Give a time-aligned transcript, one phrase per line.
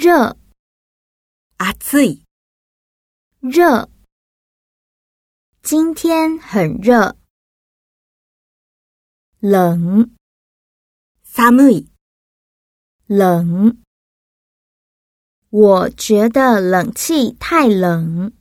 [0.00, 0.36] 热，
[1.58, 2.22] あい。
[3.42, 3.90] 热，
[5.62, 7.16] 今天很热。
[9.40, 10.14] 冷，
[11.24, 11.88] 寒い。
[13.08, 13.74] 冷，
[15.50, 18.32] 我觉得冷气太冷。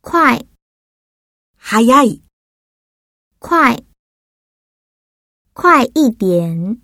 [0.00, 0.38] 快，
[1.58, 2.22] 早い。
[3.38, 3.84] 快，
[5.52, 6.83] 快一点。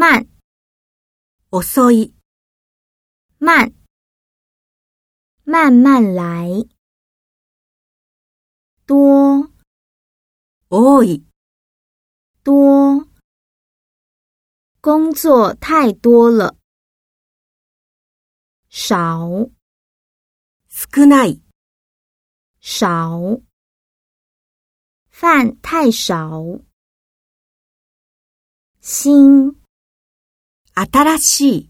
[0.00, 0.26] 慢，
[1.52, 2.14] おそい，
[3.38, 3.70] 慢
[5.44, 6.66] 慢慢来。
[8.86, 9.50] 多，
[10.70, 11.22] 多い，
[12.42, 13.06] 多
[14.80, 16.56] 工作太多了。
[18.70, 19.50] 少，
[20.70, 21.42] 少ない，
[22.62, 23.38] 少
[25.10, 26.58] 饭太少。
[28.80, 29.59] 心。
[30.74, 31.68] 阿达拉气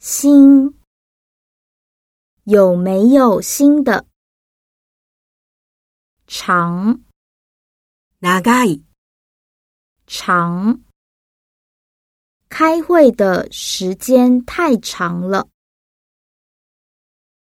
[0.00, 0.76] 新
[2.42, 4.04] 有没有新的
[6.26, 7.00] 长？
[8.20, 8.82] 長い
[10.08, 10.82] 长
[12.48, 15.48] 开会的时间太长了。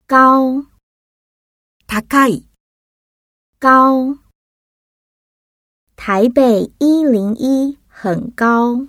[0.07, 0.63] 高
[2.09, 2.45] 高い
[3.61, 4.19] 高
[5.95, 8.89] 台北一零一很高。